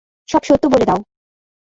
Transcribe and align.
সব 0.29 0.41
সত্য 0.43 0.63
বলে 0.67 0.85
দাও। 0.85 0.99